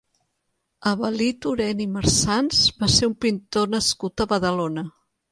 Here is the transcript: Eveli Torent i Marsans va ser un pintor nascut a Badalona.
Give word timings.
Eveli 0.91 1.25
Torent 1.45 1.83
i 1.85 1.85
Marsans 1.97 2.61
va 2.83 2.89
ser 2.93 3.09
un 3.11 3.13
pintor 3.25 3.69
nascut 3.75 4.25
a 4.25 4.27
Badalona. 4.33 4.85